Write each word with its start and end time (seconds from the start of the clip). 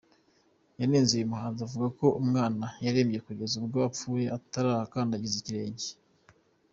Yanenze 0.79 1.11
uyu 1.15 1.31
muhanzi 1.31 1.59
avuga 1.67 1.87
ko 1.99 2.05
umwana 2.21 2.65
yarembye 2.85 3.19
kugeza 3.27 3.53
ubwo 3.59 3.77
apfuye 3.89 4.25
atarahakandagiza 4.37 5.35
ikirenge. 5.41 5.89